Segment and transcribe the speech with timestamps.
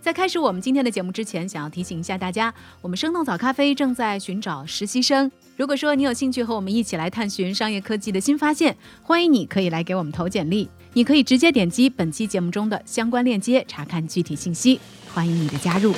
[0.00, 5.30] 在开始我们今天的节目之前，想要提醒一下大家，我们生动早咖啡正在寻找实习生。
[5.56, 10.68] 如果说你有兴趣和我们一起来探寻商业科技的新发现，欢迎你可以来给我们投简历。
[10.92, 14.80] 你可以直接点击本期节目中的相关链接查看具体信息。
[15.12, 15.92] 欢迎你的加入。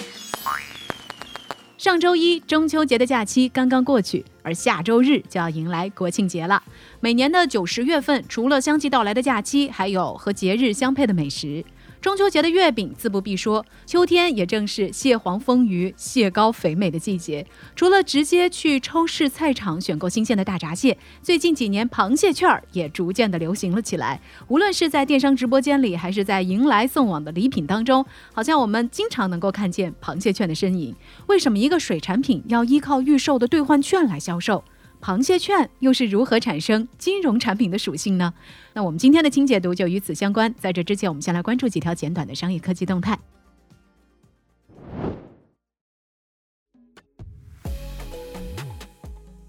[1.76, 6.60] 上周一中秋节的假期刚刚过去，而下周日就要迎来国庆节了。
[6.98, 11.64] 每年的九十月份，除了相继到来的假期，还有和节日相配的美食。
[12.00, 17.44] 中秋节的月饼自不必说，秋天也正是蟹黄丰腴、蟹膏肥美的季节。
[17.74, 24.20] 除了直接去超市菜场选购新鲜的大闸蟹，最近几年螃蟹券儿也逐渐的流行了起来。
[24.46, 30.94] 无论是在电商直播间里，还是在迎来送往的礼品当中，好像我们经常能够看见螃蟹券的身影。
[31.26, 34.62] 为什么一个水产品要依靠预售的兑换券来销售？
[35.00, 38.34] 螃蟹券又是如何产生金融产品的属性呢？
[38.74, 40.52] 那我们今天的清解读就与此相关。
[40.58, 43.18] 在这之前，我们先来关注几条简短的商业科技动态。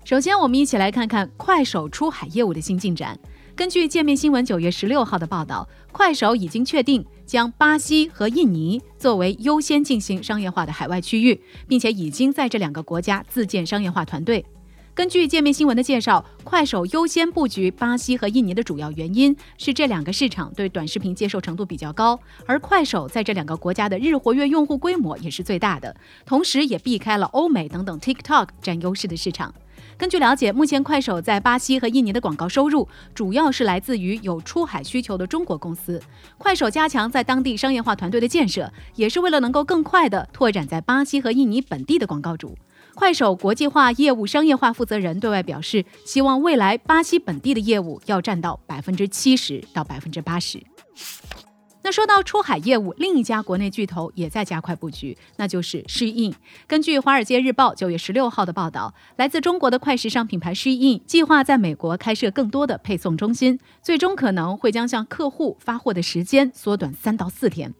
[0.05, 3.19] 首先，我们一起来看看快手出海业务的新进展。
[3.55, 14.45] 根据界面新闻九月十六号的报道，快手已经确定将巴西和印尼作为优先进行商业化的海外区域，并且已经在这两个国家自建商业化团队。
[14.99, 29.55] 根据界面新闻的介绍，快手优先布局巴西和印尼的主要原因是这两个市场对短视频接受程度比较高，而快手在这两个国家的日活跃用户规模也是最大的，同时也避开了欧美等等 TikTok 占优势的市场。
[29.97, 36.01] 根据了解，目前快手在巴西和印尼的广告收入主要是来自于有出海需求的中国公司。
[36.37, 42.57] 快手加强在当地商业化团队的建设，也是为了能够更快地拓展在巴西和印尼本地的广告主。
[42.99, 50.61] 快手国际化业务商业化负责人对外表示，希望未来巴西本地的业务要占到百分之七十到百分之八十。
[51.81, 56.33] 那说到出海业务，另一家国内巨头也在加快布局，那就是 Shein。
[56.67, 67.73] 根据《华尔街日报》九月十六号的报道，来自中国的快时尚品牌 Shein 计划在美国开设更多的配送中心，最终可能会将向客户发货的时间缩短三到四天。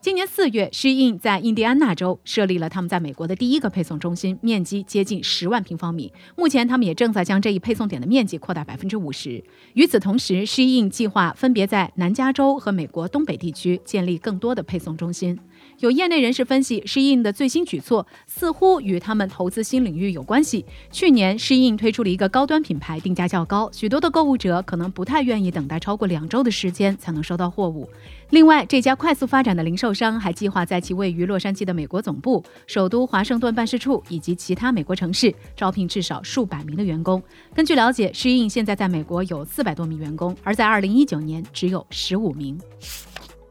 [0.00, 6.12] 今年四月，诗印在印第安纳州设立了他们在美国的第一个配送中心，面积接近十万平方米。
[6.36, 9.42] 目前，他们也正在将这一配送点的面积扩大百分之五十。
[9.74, 15.36] 与此同时，诗印计划分别在南加州和美国东北地区建立更多的配送中心。
[15.80, 20.64] 有业内人士分析，诗印的最新举措似乎与他们投资新领域有关系。
[20.92, 27.90] 去年，诗印推出了一个高端品牌，定价较高，许多的购物者可能不太愿意等待超过两周的时间才能收到货物。
[28.30, 37.22] 另外，这家快速发展的零售商还计划在其位于洛杉矶的美国总部、首都华盛顿办事处以及其他美国城市招聘至少数百名的员工。
[37.54, 42.60] 根据了解，诗印现在在美国有四百多名员工，而在二零一九年只有十五名。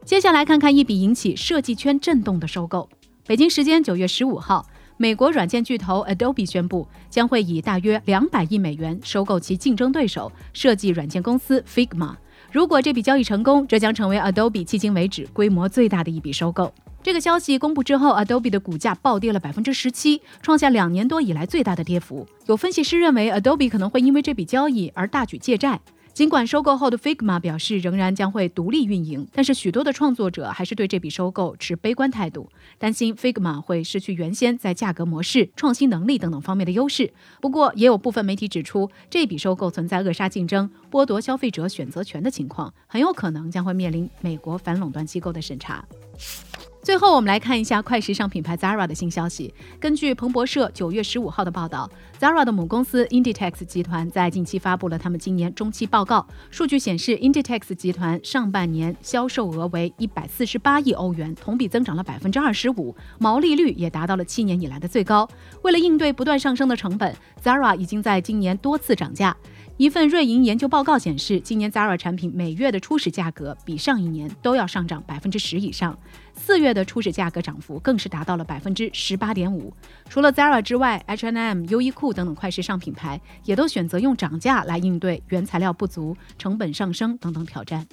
[0.04, 2.88] 接下来看看一笔引起设计圈震动的收购。
[3.26, 4.64] 北京时间九月十五号，
[4.96, 12.14] 美国软件巨头 Adobe 宣布将会以大约两百亿美元收购其竞争对手设计软件公司 Figma。
[12.50, 16.72] 如果这笔交易成功，这将成为 Adobe 迄今为止规模最大的一笔收购。
[17.02, 22.26] 这个消息公布之后，Adobe 的股价暴跌了百分之十七，创下两年多以来最大的跌幅。
[22.46, 25.78] 有分析师认为，Adobe 可能会因为这笔交易而大举借债。
[26.18, 37.12] 尽管收购后的 Figma 表示仍然将会独立运营，但是许多的创作者还是对这笔收购持悲观态度，担心 Figma 会失去原先在价格模式、创新能力等等方面的优势。
[37.40, 45.84] 不过，也有部分媒体指出，这笔收购存在扼杀竞争、剥夺消费者选择权的情况，很有可能将会面临美国反垄断机构的审查。
[46.88, 49.52] 最后，我们来看一下快时尚品牌 Zara 的新消息。
[49.78, 51.86] 根据彭博社九月十五号的报道
[52.18, 56.26] ，Zara 的母公司 Inditex 集团在近期发布了他们今年中期报告。
[56.50, 65.28] 数据显示，Inditex 集团上半年销售额为一百四十八亿欧元，同比增长了百分之二十五，毛利率也达到了七年以来的最高。
[65.60, 67.14] 为了应对不断上升的成本
[67.44, 69.36] ，Zara 已经在今年多次涨价。
[69.78, 75.96] 一份瑞银研究报告显示，今年 Zara 产品每月的初始价格比上一年都要上涨百分之十以上，
[76.34, 79.72] 四月的初始价格涨幅更是达到了百分之十八点五。
[80.10, 87.86] 除了 Zara 之外，H&M、优衣库等等快时尚品牌也都选择用涨价来应对原材料不足、成本上升等等挑战。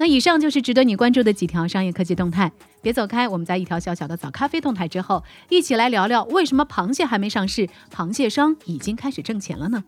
[0.00, 2.50] 那以上就是值得你关注的几条商业科技动态。
[2.80, 9.84] 别走开，我们在一条小小的早咖啡动态之后，一起来聊聊为什么螃蟹还没上市，螃蟹商已经开始挣钱了呢？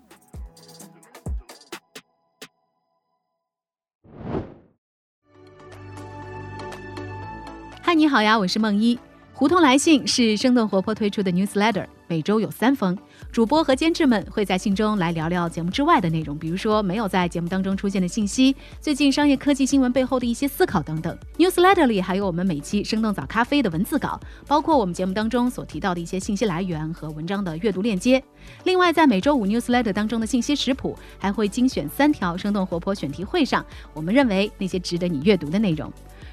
[7.81, 8.99] 嗨，你好呀，我是梦一。
[9.32, 12.94] 胡同来信是生动活泼推出的 newsletter，每周有三封。
[13.32, 21.17] 主播和监制们会在信中来聊聊节目之外的内容，比如说没有在节目当中出现的信息，最近商业科技新闻背后的一些思考等等。
[21.38, 28.23] newsletter 里还有我们每期生动早咖啡的文字稿，包括我们节目当中所提到的一些信息来源和文章的阅读链接。
[28.65, 35.91] 另外，在每周五 newsletter 当中的信息食谱，还会精选三条生动活泼选题会上我们认为那些值得你阅读的内容。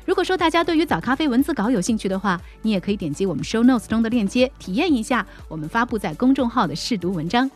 [0.09, 7.47] 如果说大家对于早咖啡文字稿有兴趣的话，你也可以点击我们 show notes 中的链接，体验一下我们发布在公众号的试读文章。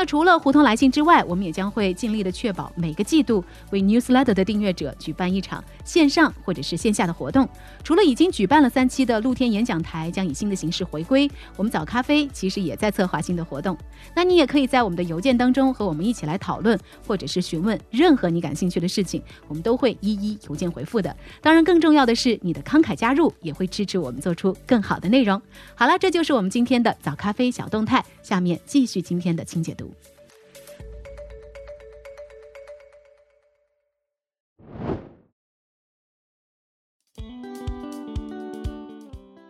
[0.00, 7.46] 那除了胡同来信之外，我们也将会尽力的确保每个季度为 newsletter 的订阅者举办一场线上或者是线下的活动。
[7.84, 13.76] 除了已经举办了三期的露天演讲台将以新的形式回归，我们早咖啡其实也在策划新的活动。
[14.16, 21.14] 那你也可以在我们的邮件当中和我们一起来讨论，或者是询问任何你感兴趣的事情，我们都会一一邮件回复的。
[21.42, 25.38] 当然，更重要的是你的慷慨加入也会支持我们做出更好的内容。
[25.74, 28.02] 好了，这就是我们今天的早咖啡小动态。
[28.22, 29.89] 下面继续今天的清解读。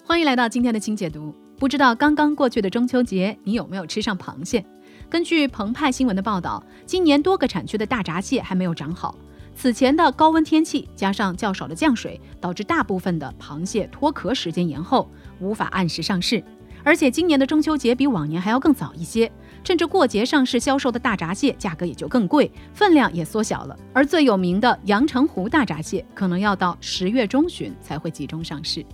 [0.06, 1.34] 欢迎来到今天的清解读。
[1.56, 4.64] 不知道刚刚过去的中秋节，你有没有吃上螃蟹？
[5.08, 9.14] 根据澎湃新闻的报道，今年多个产区的大闸蟹还没有长好。
[9.54, 16.42] 此前的高温天气加上较少的降水，导致大部分的螃蟹脱壳时间延后，无法按时上市。
[16.82, 19.30] 而且今年的中秋节比往年还要更早一些。
[19.62, 23.78] 趁着过节上市销售的大闸蟹价格也就更贵，分量也缩小了。
[23.92, 28.84] 而最有名的阳澄湖大闸蟹，可能要到十月中旬才会集中上市。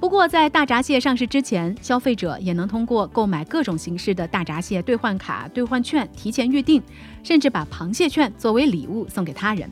[0.00, 6.82] 不过，在大闸蟹上市之前，消费者也能通过购买各种形式的大闸蟹兑换卡、兑换券提前预定，
[7.22, 9.70] 甚至把螃蟹券作为礼物送给他人。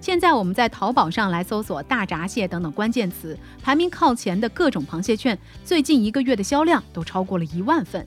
[0.00, 8.06] 现在我们在淘宝上来搜索“大闸蟹”等等关键词，排名靠前的各种螃蟹券，最近一个月的销量都超过了一万份。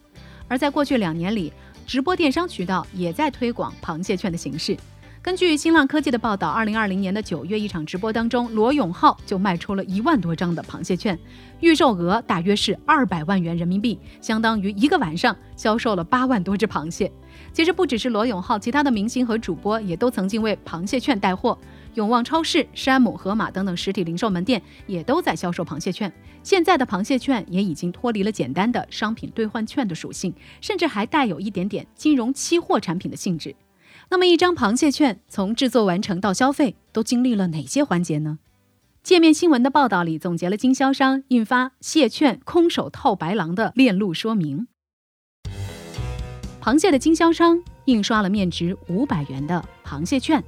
[0.51, 1.53] 而在过去两年里，
[1.87, 4.75] 直播电商渠道也在推广螃蟹券的形式。
[5.21, 11.17] 根据新浪科技的报道，二零二零年的九月一场直播当中，罗永浩就卖出了一万多张的螃蟹券，
[11.61, 17.09] 预售额大约是二百万元人民币，相当于一个晚上销售了八万多只螃蟹。
[17.53, 21.57] 其实不只是罗永浩，其他的明星和主播也都曾经为螃蟹券带货。
[21.95, 26.11] 永旺超市、山姆、盒马等等实体零售门店也都在销售螃蟹券。
[26.41, 33.53] 现在的螃蟹券也已经脱离了简单的商品兑换券的属性，甚至还带有一点点金融期货产品的性质。
[34.09, 38.39] 那么，一张螃蟹券从制作完成到消费，都经历了哪些环节呢？
[39.03, 44.67] 界面新闻的报道里总结了经销商印发蟹券空手套白狼的链路说明。
[46.61, 50.41] 螃蟹的经销商印刷了面值五百元的螃蟹券。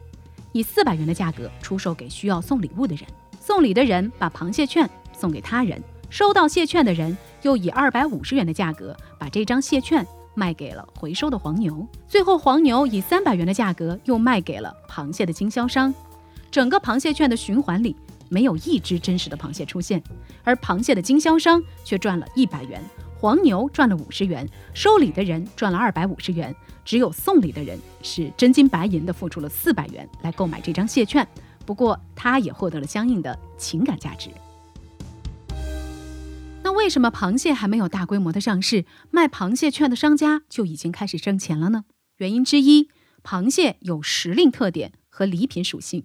[0.52, 3.04] 以四百元的价格出售给需要送礼物的人，
[3.40, 5.82] 送礼的人把螃蟹券送给他人，
[6.12, 10.06] 收到蟹券的人又以二百五十元的价格把这张蟹券
[10.36, 15.92] 卖给了回收的黄牛，最后黄牛以三百元的价格又卖给了螃蟹的经销商。
[16.52, 17.96] 整个螃蟹券的循环里，
[18.30, 20.04] 没有一只真实的螃蟹出现，
[20.44, 22.80] 而螃蟹的经销商却赚了一百元。
[23.24, 31.26] 黄牛赚了五十元，收礼的人赚了二百五十元，只有送礼的人是真金白银的付出了四百元来购买这张蟹券。
[31.66, 34.30] 不过，他也获得了相应的情感价值。
[36.64, 41.86] 那为什么螃蟹还没有大规模的上市，卖螃蟹券的商家就已经开始挣钱了呢？
[42.18, 42.90] 原因之一，
[43.24, 46.04] 螃蟹有时令特点和礼品属性，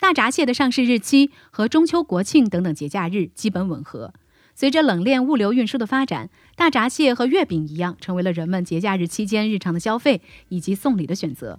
[0.00, 4.12] 大闸蟹的上市日期和中秋、国庆等等节假日基本吻合。
[4.54, 11.58] 随着冷链物流运输的发展，大闸蟹和月饼一样，成为了人们节假日期间日常的消费以及送礼的选择。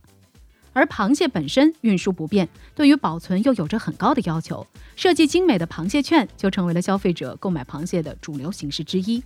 [0.71, 9.23] 而螃蟹本身运输不便，对于保存又有着很高的要求，设计精美的螃蟹券就成为了消费者购买螃蟹的主流形式之一。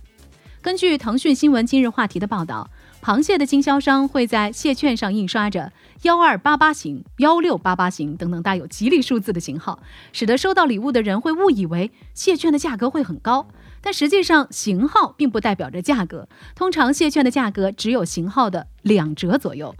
[0.60, 2.68] 根据腾讯新闻今日话题的报道，
[3.02, 9.80] 螃蟹的经销商会在蟹券上印刷着幺二八八型、幺六八八型等等带有吉利数字的型号，
[10.12, 13.46] 使得收到礼物的人会误以为蟹券的价格会很高。
[13.80, 16.28] 但实际上，型号并不代表着价格。
[16.54, 19.74] 通常，蟹券的价格只有型号的两折左右。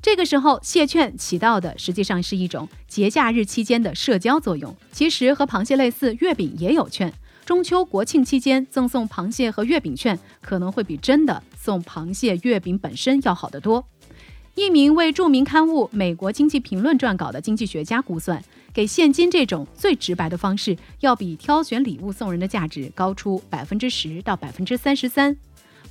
[0.00, 4.76] 这个时候，蟹券起到的实际上是一种节假日期间的社交作用。
[4.92, 7.12] 其实和螃蟹类似，月饼也有券。
[7.44, 13.84] 中秋、国庆期间赠送螃蟹和月饼券，可能会比真的送螃蟹、月饼本身要好得多。
[14.54, 18.42] 一名为著名刊物《美国经济评论》撰稿的经济学家估算。
[18.72, 25.36] 给现金这种最直白的方式，要比挑选礼物送人的价值高出百分之十到百分之三十三。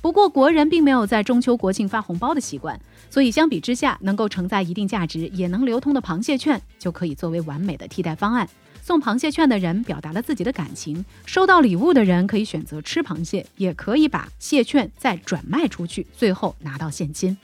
[0.00, 8.48] 不过，国人并没有在中秋国庆发红包的习惯，所以相比之下，能够承载一定价值也能流通的螃蟹券就可以作为完美的替代方案。
[8.82, 17.36] 送螃蟹券的人表达了自己的感情，收到礼物的人可以选择吃螃蟹，也可以把蟹券再转卖出去，最后拿到现金。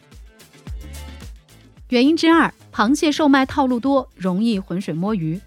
[1.90, 5.38] 原因之二，螃蟹售卖套路多，容易浑水摸鱼。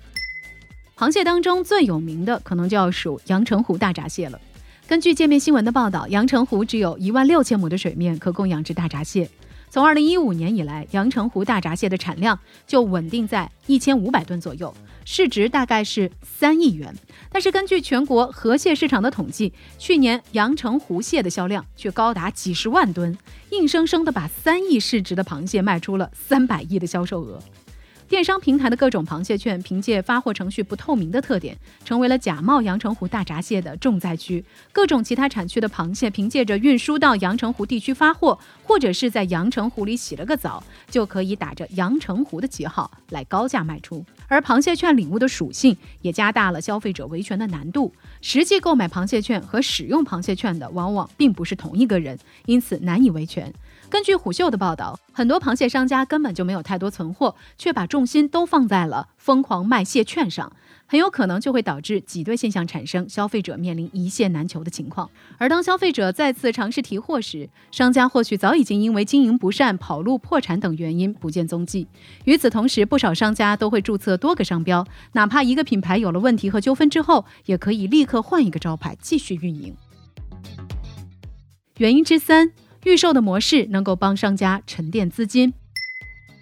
[0.95, 4.39] 螃蟹当中最有名的，可能就要数阳澄湖大闸蟹了。
[4.87, 9.29] 根据界面新闻的报道，阳澄湖只有一万六千亩的水面可供养殖大闸蟹。
[9.69, 16.93] 从二零一五年以来，阳澄湖大闸蟹的产量就稳定在一千五百吨左右，市值大概是三亿元。
[17.29, 23.17] 但是根据全国河蟹市场的统计，去年阳澄湖蟹的销量却高达几十万吨，
[23.51, 27.39] 硬生生的把三亿市值的螃蟹卖出了三百亿的销售额。
[28.07, 34.43] 电商平台的各种螃蟹券，凭借发货程序不透明的特点，成为了假冒阳澄湖大闸蟹的重灾区。
[34.71, 44.05] 各种其他产区的螃蟹，凭借着运输到阳澄湖地区发货，或者是在阳澄湖里洗了个澡，就可以打着阳澄湖的旗号来高价卖出。
[44.29, 47.93] 而螃蟹券礼物的属性，也加大了消费者维权的难度。
[48.21, 53.53] 实际购买螃蟹券和使用螃蟹券的，往往并不是同一个人，因此难以维权。
[53.89, 60.51] 根据虎嗅的报道，很多螃蟹商家根本就没有太多存货，却把重心都放在了疯狂卖蟹券上，
[60.85, 65.09] 很有可能就会导致挤兑现象产生，消费者面临一蟹难求的情况。
[65.37, 71.87] 而当消费者再次尝试提货时，商家或许早已经因为经营不善、跑路、破产等原因不见踪迹。
[72.25, 79.73] 与此同时，不少商家都会注册多个商标，哪怕一个品牌有了问题和纠纷之后，也可以立刻换一个招牌继续运营。
[81.77, 82.51] 原因之三。
[82.83, 85.53] 预售的模式能够帮商家沉淀资金。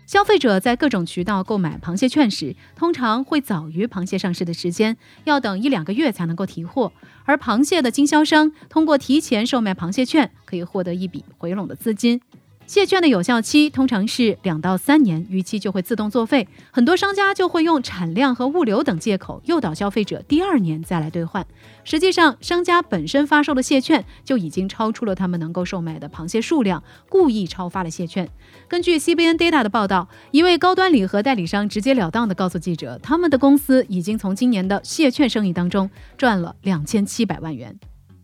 [0.06, 6.94] 消费者在各种渠道购买螃蟹券时，通常会早于螃蟹上市的时间，要等一两个月才能够提货。
[7.24, 12.22] 而螃蟹的经销商通过提前售卖螃蟹券，可以获得一笔回笼的资金。
[12.68, 16.48] 蟹券的有效期通常是两到三年，逾期就会自动作废。
[16.72, 21.46] 很多商家就会用产量和物流等借口诱导消费者第二年再来兑换。
[21.84, 28.28] 实际上，商家本身发售的蟹券就已经超出了他们能够售卖的螃蟹数量，故意超发了蟹券。
[28.68, 37.78] 根据 CBN Data 的报道，一位高端礼盒代理商直截了当地告诉记者，他们的公司已经从今年的蟹券生意当中赚了两千七百万元。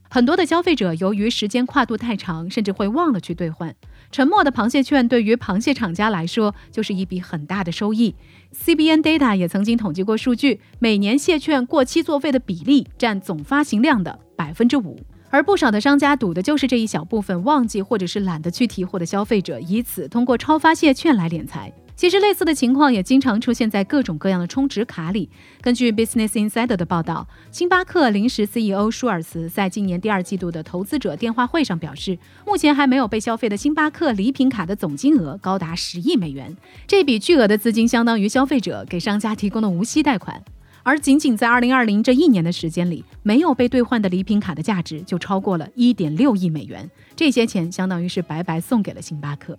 [0.10, 3.74] 很多的消费者由于时间跨度太长，甚至会忘了去兑换。
[4.12, 8.14] 沉默的螃蟹券对于螃蟹厂家来说就是一笔很大的收益。
[8.54, 15.00] CBN Data 也曾经统计过数据，每年蟹券过期作废的比例占总发行量的百分之五，
[15.30, 21.72] 而不少的商家赌的就是这一小部分忘记或者是懒得去提货的消费者，以此通过超发蟹券来敛财。
[22.02, 25.30] 其实类似的情况也经常出现在各种各样的充值卡里。
[25.62, 36.58] 根据 Business Insider 的报道，星巴克临时 CEO 舒尔茨在今年第二季度的投资者电话会上表示，目前还没有被消费的星巴克礼品卡的总金额高达十亿美元。
[36.88, 40.44] 这笔巨额的资金相当于消费者给商家提供的无息贷款。
[40.82, 46.90] 而仅仅在2020这一年的时间里，没有被兑换的礼品卡的价值就超过了一点六亿美元。
[47.16, 49.56] 这些钱相当于是白白送给了星巴克。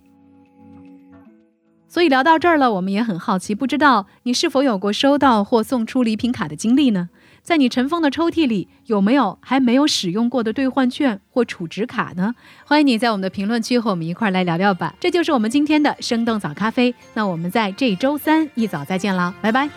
[1.93, 7.09] 所以聊到这儿了，我们也很好奇，不知道你是否有过收到或送出礼品卡的经历呢？
[7.43, 12.33] 在你尘封的抽屉里，有没有还没有使用过的兑换券或储值卡呢？
[12.65, 14.95] 欢迎你在我们的评论区和我们一块儿来聊聊吧。
[14.99, 19.69] 这就是我们今天的生动早咖啡，那我们在这周三一早再见了，拜拜。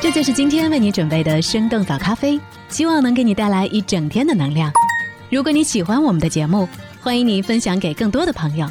[0.00, 2.38] 这就是今天为你准备的生动早咖啡，
[2.68, 4.70] 希望能给你带来一整天的能量。
[5.30, 6.68] 如果你喜欢我们的节目，
[7.00, 8.70] 欢迎你分享给更多的朋友。